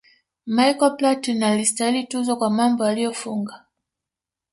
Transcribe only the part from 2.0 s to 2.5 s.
tuzo kwa